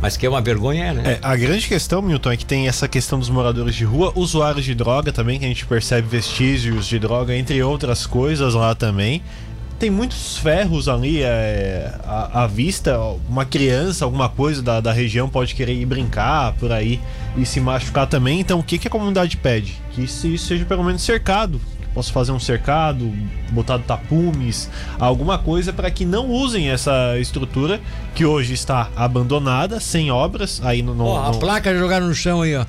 Mas 0.00 0.16
que 0.16 0.26
é 0.26 0.28
uma 0.28 0.42
vergonha, 0.42 0.92
né? 0.92 1.12
É, 1.12 1.18
a 1.22 1.34
grande 1.34 1.66
questão, 1.66 2.02
Milton, 2.02 2.30
é 2.30 2.36
que 2.36 2.44
tem 2.44 2.68
essa 2.68 2.86
questão 2.86 3.18
dos 3.18 3.30
moradores 3.30 3.74
de 3.74 3.84
rua, 3.84 4.12
usuários 4.14 4.64
de 4.64 4.74
droga 4.74 5.10
também, 5.10 5.38
que 5.38 5.46
a 5.46 5.48
gente 5.48 5.64
percebe 5.64 6.06
vestígios 6.06 6.86
de 6.86 6.98
droga, 6.98 7.34
entre 7.34 7.62
outras 7.62 8.06
coisas 8.06 8.52
lá 8.52 8.74
também 8.74 9.22
tem 9.78 9.90
muitos 9.90 10.38
ferros 10.38 10.88
ali 10.88 11.22
é, 11.22 11.92
à, 12.04 12.44
à, 12.44 12.46
vista. 12.46 12.98
Uma 13.28 13.44
criança, 13.44 14.04
alguma 14.04 14.28
coisa 14.28 14.62
da, 14.62 14.80
da 14.80 14.92
região 14.92 15.28
pode 15.28 15.54
querer 15.54 15.74
ir 15.74 15.86
brincar 15.86 16.52
por 16.54 16.72
aí 16.72 17.00
e 17.36 17.44
se 17.44 17.60
machucar 17.60 18.06
também. 18.06 18.40
Então, 18.40 18.58
o 18.58 18.62
que, 18.62 18.78
que 18.78 18.88
a 18.88 18.90
comunidade 18.90 19.36
pede? 19.36 19.80
Que 19.92 20.04
isso 20.04 20.36
seja 20.38 20.64
pelo 20.64 20.84
menos 20.84 21.02
cercado. 21.02 21.60
Posso 21.94 22.12
fazer 22.12 22.30
um 22.30 22.38
cercado, 22.38 23.10
botar 23.52 23.78
tapumes, 23.78 24.68
alguma 25.00 25.38
coisa 25.38 25.72
para 25.72 25.90
que 25.90 26.04
não 26.04 26.28
usem 26.28 26.68
essa 26.68 27.18
estrutura 27.18 27.80
que 28.14 28.22
hoje 28.22 28.52
está 28.52 28.90
abandonada, 28.94 29.80
sem 29.80 30.10
obras. 30.10 30.60
Aí 30.62 30.82
no, 30.82 30.94
no, 30.94 31.06
oh, 31.06 31.16
a 31.16 31.30
placa 31.32 31.74
jogaram 31.74 32.06
no 32.08 32.14
chão 32.14 32.42
aí, 32.42 32.54
ó. 32.54 32.66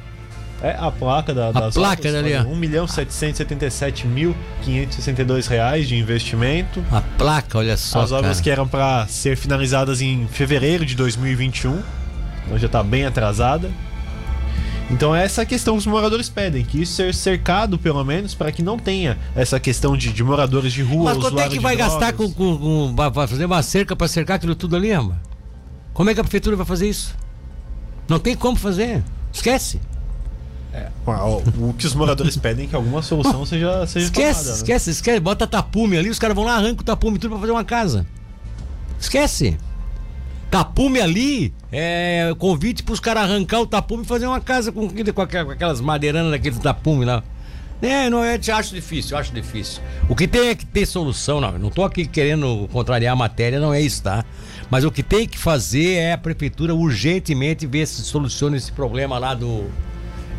É 0.62 0.76
a 0.78 0.90
placa 0.90 1.34
da, 1.34 1.50
a 1.50 1.52
das 1.52 1.76
placa 1.76 2.00
obras, 2.00 2.14
dali, 2.14 2.36
ó. 2.36 2.42
1 2.42 2.56
milhão 2.56 2.88
777 2.88 4.08
mil 4.08 4.36
562 4.64 5.46
reais 5.48 5.88
de 5.88 5.96
investimento. 5.96 6.84
A 6.92 7.02
placa, 7.02 7.60
olha 7.60 7.78
só. 7.78 8.02
As 8.02 8.12
obras 8.12 8.38
cara. 8.38 8.44
que 8.44 8.50
eram 8.50 8.68
para 8.68 9.06
ser 9.08 9.38
finalizadas 9.38 10.02
em 10.02 10.28
fevereiro 10.28 10.86
de 10.86 10.96
2021. 10.96 11.82
Então 12.46 12.58
já 12.58 12.66
está 12.66 12.82
bem 12.82 13.06
atrasada. 13.06 13.70
Então 14.90 15.16
é 15.16 15.24
essa 15.24 15.46
questão 15.46 15.74
que 15.74 15.80
os 15.80 15.86
moradores 15.86 16.30
pedem, 16.30 16.64
que 16.64 16.82
isso 16.82 16.94
ser 16.94 17.14
cercado 17.14 17.78
pelo 17.78 18.04
menos 18.04 18.34
para 18.34 18.52
que 18.52 18.64
não 18.64 18.80
tenha 18.80 19.18
essa 19.36 19.60
questão 19.60 19.98
de, 19.98 20.14
de 20.14 20.24
moradores 20.24 20.72
de 20.72 20.82
rua. 20.82 21.14
Mas 21.14 21.18
quanto 21.18 21.40
é 21.40 21.50
que 21.50 21.60
vai 21.60 21.76
gastar 21.76 22.14
com, 22.14 22.32
com, 22.32 22.58
com, 22.58 22.96
Vai 22.96 23.28
fazer 23.28 23.46
uma 23.46 23.62
cerca 23.62 23.96
para 23.96 24.08
cercar 24.08 24.38
aquilo 24.38 24.56
tudo 24.56 24.76
ali, 24.76 24.92
ama? 24.92 25.22
Como 25.94 26.10
é 26.10 26.14
que 26.14 26.20
a 26.20 26.24
prefeitura 26.24 26.56
vai 26.56 26.66
fazer 26.66 26.88
isso? 26.88 27.14
Não 28.08 28.18
tem 28.18 28.36
como 28.36 28.56
fazer. 28.56 29.04
Esquece. 29.34 29.82
É. 30.78 30.90
O, 31.60 31.74
que 31.74 31.88
os 31.88 31.96
moradores 31.96 32.38
pedem 32.38 32.66
é 32.66 32.68
que 32.70 32.76
alguma 32.76 33.02
solução 33.02 33.46
seja, 33.46 33.88
seja 33.88 34.06
esquece, 34.06 34.40
tomada, 34.40 34.50
né? 34.50 34.56
esquece, 34.58 34.90
esquece. 34.92 35.20
Bota 35.20 35.48
tapume 35.48 35.98
ali, 35.98 36.10
os 36.10 36.20
caras 36.20 36.36
vão 36.36 36.46
lá, 36.46 36.56
arrancam 36.56 36.82
o 36.82 36.84
tapume 36.84 37.18
tudo 37.18 37.32
pra 37.32 37.40
fazer 37.40 37.52
uma 37.52 37.64
casa. 37.64 38.06
Esquece. 39.00 39.58
Tapume 40.52 41.02
ali 41.02 41.54
é 41.72 42.34
convite 42.38 42.84
para 42.84 42.94
os 42.94 43.00
caras 43.00 43.24
arrancar 43.24 43.60
o 43.60 43.68
tapume 43.68 44.04
e 44.04 44.06
fazer 44.06 44.28
uma 44.28 44.40
casa 44.40 44.72
com, 44.72 44.88
com 44.88 45.22
aquelas 45.22 45.82
madeiranas 45.82 46.32
daqueles 46.32 46.60
tapume 46.60 47.06
lá. 47.06 47.24
É, 47.82 48.10
não, 48.10 48.24
eu 48.26 48.56
acho 48.56 48.74
difícil, 48.74 49.16
eu 49.16 49.22
acho 49.22 49.32
difícil. 49.32 49.84
O 50.10 50.16
que 50.16 50.28
tem 50.28 50.48
é 50.48 50.56
que 50.56 50.66
ter 50.66 50.86
solução, 50.86 51.40
não. 51.40 51.60
Não 51.60 51.70
tô 51.70 51.84
aqui 51.84 52.08
querendo 52.08 52.68
contrariar 52.72 53.14
a 53.14 53.16
matéria, 53.16 53.60
não 53.60 53.74
é 53.74 53.80
isso, 53.80 54.02
tá? 54.02 54.26
Mas 54.70 54.84
o 54.84 54.92
que 54.92 55.04
tem 55.04 55.28
que 55.28 55.38
fazer 55.38 55.94
é 55.94 56.14
a 56.14 56.18
prefeitura 56.18 56.74
urgentemente 56.74 57.68
ver 57.68 57.86
se 57.86 58.02
soluciona 58.02 58.58
esse 58.58 58.72
problema 58.72 59.20
lá 59.20 59.34
do. 59.34 59.66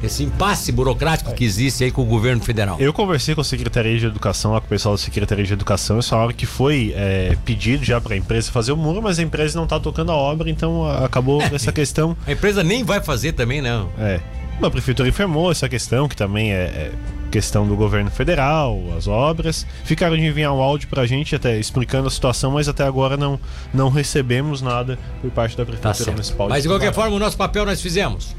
Esse 0.02 0.22
impasse 0.22 0.70
burocrático 0.70 1.34
que 1.34 1.44
existe 1.44 1.84
aí 1.84 1.90
com 1.90 2.02
o 2.02 2.04
governo 2.04 2.42
federal. 2.42 2.76
Eu 2.78 2.92
conversei 2.92 3.34
com 3.34 3.40
a 3.40 3.44
Secretaria 3.44 3.98
de 3.98 4.06
Educação, 4.06 4.52
lá 4.52 4.60
com 4.60 4.66
o 4.66 4.68
pessoal 4.68 4.94
da 4.94 4.98
Secretaria 4.98 5.44
de 5.44 5.52
Educação, 5.52 5.96
eles 5.96 6.08
falaram 6.08 6.32
que 6.32 6.46
foi 6.46 6.92
é, 6.96 7.36
pedido 7.44 7.84
já 7.84 8.00
para 8.00 8.14
a 8.14 8.16
empresa 8.16 8.50
fazer 8.52 8.72
o 8.72 8.76
muro, 8.76 9.02
mas 9.02 9.18
a 9.18 9.22
empresa 9.22 9.56
não 9.56 9.64
está 9.64 9.80
tocando 9.80 10.12
a 10.12 10.14
obra, 10.14 10.48
então 10.48 10.86
acabou 11.04 11.42
é, 11.42 11.50
essa 11.54 11.72
questão. 11.72 12.16
A 12.26 12.32
empresa 12.32 12.62
nem 12.62 12.84
vai 12.84 13.00
fazer 13.00 13.32
também, 13.32 13.60
não. 13.60 13.90
É. 13.98 14.20
A 14.60 14.70
prefeitura 14.70 15.08
informou 15.08 15.52
essa 15.52 15.68
questão, 15.68 16.08
que 16.08 16.16
também 16.16 16.52
é, 16.52 16.56
é 16.56 16.92
questão 17.28 17.66
do 17.66 17.76
governo 17.76 18.10
federal, 18.10 18.80
as 18.96 19.06
obras. 19.06 19.66
Ficaram 19.84 20.16
de 20.16 20.22
enviar 20.24 20.52
um 20.52 20.60
áudio 20.60 20.88
pra 20.88 21.06
gente 21.06 21.34
até 21.34 21.58
explicando 21.58 22.08
a 22.08 22.10
situação, 22.10 22.50
mas 22.50 22.68
até 22.68 22.84
agora 22.84 23.16
não, 23.16 23.38
não 23.72 23.88
recebemos 23.88 24.60
nada 24.60 24.98
por 25.20 25.30
parte 25.30 25.56
da 25.56 25.64
Prefeitura 25.64 26.04
tá 26.04 26.10
Municipal. 26.10 26.48
Mas 26.48 26.62
de 26.62 26.68
qualquer 26.68 26.92
forma, 26.92 27.14
o 27.14 27.18
nosso 27.18 27.36
papel 27.36 27.64
nós 27.64 27.80
fizemos. 27.80 28.34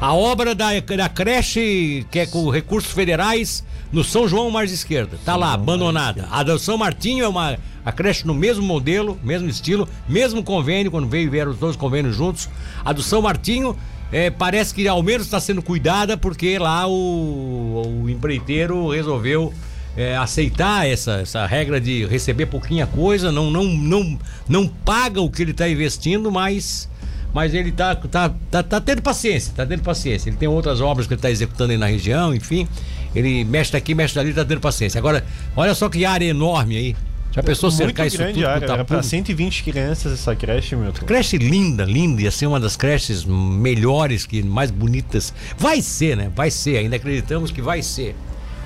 A 0.00 0.12
obra 0.12 0.54
da, 0.54 0.78
da 0.78 1.08
creche, 1.08 2.06
que 2.10 2.18
é 2.18 2.26
com 2.26 2.50
recursos 2.50 2.92
federais, 2.92 3.64
no 3.90 4.04
São 4.04 4.28
João 4.28 4.50
Mar 4.50 4.66
Esquerda. 4.74 5.18
Tá 5.24 5.32
São 5.32 5.40
lá, 5.40 5.48
João 5.48 5.54
abandonada. 5.54 6.28
A 6.30 6.42
do 6.42 6.58
São 6.58 6.76
Martinho 6.76 7.24
é 7.24 7.28
uma 7.28 7.58
a 7.84 7.92
creche 7.92 8.26
no 8.26 8.34
mesmo 8.34 8.64
modelo, 8.64 9.16
mesmo 9.22 9.48
estilo, 9.48 9.88
mesmo 10.08 10.42
convênio, 10.42 10.90
quando 10.90 11.08
veio 11.08 11.30
vieram 11.30 11.52
os 11.52 11.58
dois 11.58 11.76
convênios 11.76 12.16
juntos. 12.16 12.48
A 12.84 12.92
do 12.92 13.00
São 13.00 13.22
Martinho 13.22 13.76
é, 14.10 14.28
parece 14.28 14.74
que 14.74 14.86
ao 14.88 15.02
menos 15.02 15.26
está 15.26 15.38
sendo 15.38 15.62
cuidada 15.62 16.16
porque 16.16 16.58
lá 16.58 16.86
o, 16.88 18.02
o 18.02 18.10
empreiteiro 18.10 18.90
resolveu 18.90 19.54
é, 19.96 20.16
aceitar 20.16 20.86
essa, 20.86 21.20
essa 21.20 21.46
regra 21.46 21.80
de 21.80 22.04
receber 22.06 22.46
pouquinha 22.46 22.86
coisa, 22.86 23.32
não, 23.32 23.50
não, 23.50 23.64
não, 23.64 24.18
não 24.48 24.68
paga 24.68 25.20
o 25.20 25.30
que 25.30 25.42
ele 25.42 25.52
está 25.52 25.68
investindo, 25.68 26.30
mas, 26.30 26.88
mas 27.36 27.52
ele 27.52 27.68
está 27.68 27.94
tá, 27.94 28.30
tá, 28.50 28.62
tá 28.62 28.80
tendo 28.80 29.02
paciência, 29.02 29.52
tá 29.54 29.66
tendo 29.66 29.82
paciência. 29.82 30.30
Ele 30.30 30.38
tem 30.38 30.48
outras 30.48 30.80
obras 30.80 31.06
que 31.06 31.12
ele 31.12 31.18
está 31.18 31.30
executando 31.30 31.70
aí 31.70 31.76
na 31.76 31.84
região, 31.84 32.34
enfim. 32.34 32.66
Ele 33.14 33.44
mexe 33.44 33.70
daqui, 33.70 33.94
mexe 33.94 34.14
dali, 34.14 34.30
está 34.30 34.42
tendo 34.42 34.62
paciência. 34.62 34.98
Agora, 34.98 35.22
olha 35.54 35.74
só 35.74 35.86
que 35.90 36.06
área 36.06 36.24
enorme 36.24 36.78
aí. 36.78 36.96
Já 37.32 37.42
pensou 37.42 37.68
Muito 37.68 37.76
cercar 37.76 38.06
isso 38.06 38.16
tudo? 38.16 38.46
Área, 38.46 38.64
era 38.64 38.84
para 38.86 39.02
120 39.02 39.64
crianças 39.64 40.14
essa 40.14 40.34
creche, 40.34 40.74
meu. 40.74 40.90
Creche 40.94 41.36
linda, 41.36 41.84
linda. 41.84 42.22
Ia 42.22 42.30
ser 42.30 42.46
uma 42.46 42.58
das 42.58 42.74
creches 42.74 43.26
melhores, 43.26 44.24
que 44.24 44.42
mais 44.42 44.70
bonitas. 44.70 45.34
Vai 45.58 45.82
ser, 45.82 46.16
né? 46.16 46.32
Vai 46.34 46.50
ser. 46.50 46.78
Ainda 46.78 46.96
acreditamos 46.96 47.50
que 47.50 47.60
vai 47.60 47.82
ser. 47.82 48.16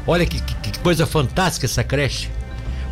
Olha 0.06 0.24
que, 0.24 0.40
que, 0.40 0.70
que 0.70 0.78
coisa 0.78 1.04
fantástica 1.06 1.66
essa 1.66 1.82
creche 1.82 2.28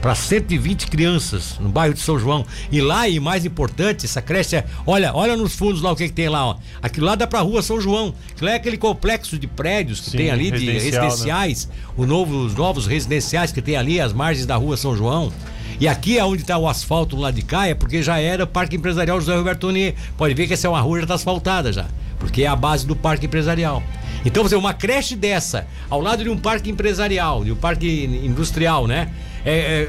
para 0.00 0.14
120 0.14 0.86
crianças 0.86 1.56
no 1.58 1.68
bairro 1.68 1.94
de 1.94 2.00
São 2.00 2.18
João. 2.18 2.46
E 2.70 2.80
lá, 2.80 3.08
e 3.08 3.18
mais 3.18 3.44
importante, 3.44 4.06
essa 4.06 4.22
creche 4.22 4.56
é. 4.56 4.64
Olha, 4.86 5.12
olha 5.14 5.36
nos 5.36 5.54
fundos 5.54 5.82
lá 5.82 5.92
o 5.92 5.96
que, 5.96 6.06
que 6.06 6.14
tem 6.14 6.28
lá, 6.28 6.46
ó. 6.46 6.56
Aquilo 6.82 7.06
lá 7.06 7.14
dá 7.14 7.26
pra 7.26 7.40
rua 7.40 7.62
São 7.62 7.80
João. 7.80 8.14
Aquilo 8.30 8.50
é 8.50 8.54
aquele 8.54 8.76
complexo 8.76 9.38
de 9.38 9.46
prédios 9.46 10.00
que 10.00 10.10
Sim, 10.10 10.18
tem 10.18 10.30
ali, 10.30 10.50
de 10.50 10.70
residenciais. 10.70 11.66
Né? 11.66 11.74
O 11.96 12.06
novo, 12.06 12.44
os 12.44 12.54
novos 12.54 12.86
residenciais 12.86 13.52
que 13.52 13.60
tem 13.60 13.76
ali, 13.76 14.00
as 14.00 14.12
margens 14.12 14.46
da 14.46 14.56
rua 14.56 14.76
São 14.76 14.96
João. 14.96 15.32
E 15.80 15.86
aqui 15.86 16.18
é 16.18 16.24
onde 16.24 16.42
está 16.42 16.58
o 16.58 16.68
asfalto 16.68 17.16
lá 17.16 17.30
de 17.30 17.42
cá, 17.42 17.68
é 17.68 17.74
porque 17.74 18.02
já 18.02 18.18
era 18.18 18.44
o 18.44 18.46
Parque 18.46 18.76
Empresarial 18.76 19.20
José 19.20 19.36
Roberto 19.36 19.60
Tonier. 19.60 19.94
Pode 20.16 20.34
ver 20.34 20.48
que 20.48 20.54
essa 20.54 20.66
é 20.66 20.70
uma 20.70 20.80
rua 20.80 20.98
já 20.98 21.04
está 21.04 21.14
asfaltada 21.14 21.72
já, 21.72 21.86
porque 22.18 22.42
é 22.42 22.48
a 22.48 22.56
base 22.56 22.84
do 22.84 22.96
Parque 22.96 23.26
Empresarial. 23.26 23.82
Então, 24.24 24.42
você 24.42 24.56
uma 24.56 24.74
creche 24.74 25.14
dessa, 25.14 25.66
ao 25.88 26.00
lado 26.00 26.24
de 26.24 26.30
um 26.30 26.36
parque 26.36 26.68
empresarial, 26.68 27.44
de 27.44 27.52
um 27.52 27.56
parque 27.56 28.04
industrial, 28.24 28.88
né? 28.88 29.08
É, 29.44 29.82
é, 29.82 29.88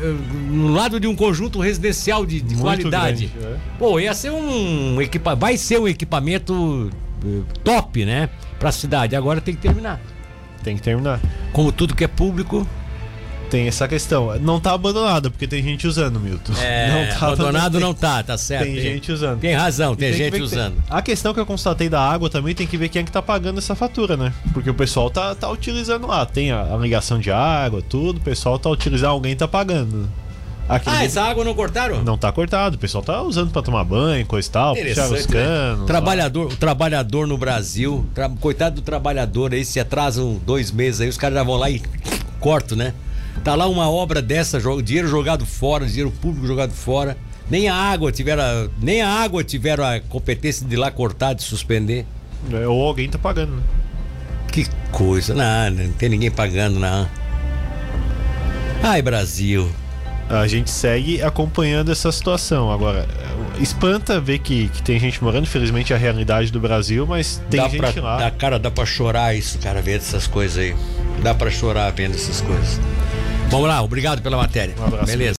no 0.50 0.74
lado 0.74 1.00
de 1.00 1.08
um 1.08 1.15
conjunto 1.15 1.60
residencial 1.60 2.25
de, 2.25 2.41
de 2.41 2.56
qualidade. 2.56 3.27
Grande, 3.27 3.56
é. 3.56 3.58
Pô, 3.77 4.00
ia 4.00 4.13
ser 4.13 4.32
um 4.32 5.01
equipa, 5.01 5.36
vai 5.36 5.58
ser 5.58 5.79
um 5.79 5.88
equipamento 5.88 6.89
eh, 7.25 7.41
top, 7.63 8.06
né? 8.06 8.29
Para 8.58 8.70
a 8.70 8.72
cidade. 8.72 9.15
Agora 9.15 9.41
tem 9.41 9.56
que 9.56 9.62
terminar. 9.62 10.00
Tem 10.63 10.75
que 10.75 10.82
terminar. 10.82 11.20
Como 11.51 11.72
tudo 11.72 11.96
que 11.96 12.03
é 12.03 12.08
público, 12.08 12.68
tem 13.50 13.68
essa 13.68 13.88
questão. 13.88 14.38
Não 14.39 14.60
tá 14.60 14.74
abandonado, 14.74 15.32
porque 15.32 15.48
tem 15.48 15.62
gente 15.63 15.88
usando, 15.88 16.20
Milton. 16.20 16.53
É, 16.62 17.10
não 17.10 17.20
tá 17.20 17.27
abandonado 17.27 17.79
não 17.79 17.94
tá, 17.94 18.24
tá 18.24 18.38
certo. 18.38 18.65
Tem, 18.65 18.75
tem 18.75 18.84
gente 18.84 19.12
usando. 19.12 19.39
Tem 19.39 19.53
razão, 19.53 19.96
tem, 19.96 20.10
tem 20.12 20.18
gente 20.18 20.41
usando. 20.41 20.75
Tem... 20.75 20.84
A 20.89 21.01
questão 21.01 21.34
que 21.34 21.39
eu 21.39 21.46
constatei 21.46 21.89
da 21.89 22.01
água 22.01 22.29
também 22.29 22.53
tem 22.53 22.68
que 22.68 22.77
ver 22.77 22.89
quem 22.89 23.01
é 23.01 23.06
que 23.06 23.12
tá 23.12 23.22
pagando 23.22 23.58
essa 23.58 23.75
fatura, 23.75 24.15
né? 24.15 24.34
Porque 24.53 24.70
o 24.70 24.74
pessoal 24.74 25.10
tá, 25.10 25.34
tá 25.34 25.50
utilizando 25.50 26.08
lá. 26.08 26.25
Tem 26.25 26.51
a, 26.51 26.74
a 26.74 26.77
ligação 26.77 27.20
de 27.20 27.32
água, 27.32 27.82
tudo. 27.82 28.18
O 28.18 28.22
pessoal 28.22 28.60
tá 28.60 28.70
utilizando, 28.70 29.10
alguém 29.12 29.36
tá 29.36 29.48
pagando. 29.48 30.10
Aquele 30.70 30.98
ah, 30.98 31.03
essa 31.03 31.24
água 31.24 31.44
não 31.44 31.56
cortaram? 31.56 32.03
Não 32.03 32.15
tá 32.15 32.32
cortado, 32.32 32.75
o 32.75 32.79
pessoal 32.79 33.03
tá 33.03 33.24
usando 33.24 33.50
para 33.50 33.63
tomar 33.63 33.84
banho, 33.84 34.24
coisa 34.27 34.48
e 34.48 34.51
tal, 34.51 34.75
puxar 34.75 35.06
os 35.06 35.25
né? 35.25 35.34
canos. 35.34 35.79
Né? 35.79 35.88
Trabalhador, 35.88 36.46
o 36.46 36.56
trabalhador 36.56 37.25
no 37.25 37.39
Brasil, 37.39 38.06
tra... 38.13 38.29
coitado 38.29 38.75
do 38.75 38.82
trabalhador 38.84 39.51
aí, 39.51 39.65
se 39.65 39.79
atrasam 39.79 40.39
dois 40.46 40.72
meses 40.72 41.01
aí, 41.01 41.10
os 41.10 41.18
caras 41.18 41.39
já 41.39 41.44
vão 41.44 41.56
lá 41.56 41.72
e 41.72 41.82
cortam, 42.39 42.77
né? 42.77 42.94
Tá 43.43 43.55
lá 43.55 43.67
uma 43.67 43.89
obra 43.89 44.22
dessa, 44.22 44.60
dinheiro 44.84 45.08
jogado 45.08 45.46
fora, 45.46 45.86
dinheiro 45.86 46.12
público 46.12 46.46
jogado 46.46 46.74
fora. 46.74 47.17
Nem 47.50 47.67
a 47.67 47.75
água 47.75 48.12
tiveram, 48.12 48.69
nem 48.79 49.01
a 49.01 49.10
água 49.10 49.43
tiveram 49.43 49.84
a 49.84 50.00
competência 50.00 50.67
de 50.67 50.75
lá 50.75 50.91
cortar, 50.91 51.34
de 51.34 51.41
suspender. 51.41 52.05
É, 52.51 52.67
ou 52.67 52.86
alguém 52.86 53.10
tá 53.10 53.17
pagando, 53.17 53.55
né? 53.55 53.63
Que 54.51 54.67
coisa, 54.91 55.34
não, 55.34 55.72
não 55.72 55.91
tem 55.93 56.10
ninguém 56.10 56.29
pagando, 56.29 56.79
não. 56.79 57.08
Ai, 58.84 59.01
Brasil. 59.01 59.69
A 60.29 60.46
gente 60.48 60.69
segue 60.69 61.24
acompanhando 61.24 61.91
essa 61.91 62.12
situação. 62.12 62.72
Agora, 62.72 63.08
espanta 63.60 64.22
ver 64.22 64.39
que, 64.39 64.69
que 64.69 64.84
tem 64.84 65.00
gente 65.00 65.24
morando, 65.24 65.43
infelizmente 65.43 65.91
é 65.91 65.96
a 65.96 66.00
realidade 66.00 66.51
do 66.51 66.60
Brasil, 66.60 67.05
mas 67.08 67.41
tem 67.50 67.60
dá 67.60 67.67
gente 67.67 67.79
pra, 67.79 68.01
lá. 68.01 68.17
Dá, 68.17 68.31
cara, 68.31 68.60
dá 68.60 68.69
pra 68.69 68.86
chorar 68.86 69.36
isso, 69.36 69.58
cara, 69.58 69.81
ver 69.81 69.98
essas 69.98 70.27
coisas 70.27 70.58
aí. 70.58 70.75
Dá 71.24 71.34
pra 71.34 71.50
chorar 71.50 71.91
vendo 71.91 72.13
essas 72.13 72.41
coisas. 72.41 72.79
Vamos 73.50 73.68
lá, 73.68 73.82
obrigado 73.82 74.22
pela 74.22 74.38
matéria. 74.38 74.75
Um 74.79 74.86
abraço. 74.86 75.06
Beleza. 75.08 75.27